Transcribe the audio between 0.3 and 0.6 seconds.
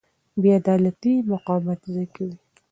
بې